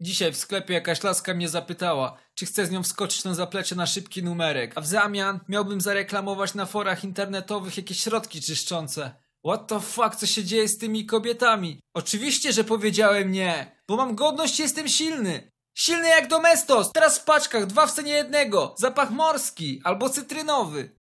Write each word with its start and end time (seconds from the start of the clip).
Dzisiaj 0.00 0.32
w 0.32 0.36
sklepie 0.36 0.74
jakaś 0.74 1.02
laska 1.02 1.34
mnie 1.34 1.48
zapytała, 1.48 2.16
czy 2.34 2.46
chcę 2.46 2.66
z 2.66 2.70
nią 2.70 2.82
wskoczyć 2.82 3.24
na 3.24 3.34
zaplecze 3.34 3.74
na 3.74 3.86
szybki 3.86 4.22
numerek, 4.22 4.72
a 4.74 4.80
w 4.80 4.86
zamian 4.86 5.40
miałbym 5.48 5.80
zareklamować 5.80 6.54
na 6.54 6.66
forach 6.66 7.04
internetowych 7.04 7.76
jakieś 7.76 8.00
środki 8.00 8.40
czyszczące. 8.40 9.14
What 9.46 9.66
the 9.66 9.80
fuck, 9.80 10.16
co 10.16 10.26
się 10.26 10.44
dzieje 10.44 10.68
z 10.68 10.78
tymi 10.78 11.06
kobietami? 11.06 11.80
Oczywiście, 11.94 12.52
że 12.52 12.64
powiedziałem 12.64 13.32
nie, 13.32 13.76
bo 13.88 13.96
mam 13.96 14.14
godność 14.14 14.58
i 14.58 14.62
jestem 14.62 14.88
silny. 14.88 15.50
Silny 15.74 16.08
jak 16.08 16.28
domestos, 16.28 16.92
teraz 16.92 17.18
w 17.18 17.24
paczkach, 17.24 17.66
dwa 17.66 17.86
w 17.86 17.92
cenie 17.92 18.12
jednego, 18.12 18.74
zapach 18.78 19.10
morski 19.10 19.80
albo 19.84 20.10
cytrynowy. 20.10 20.92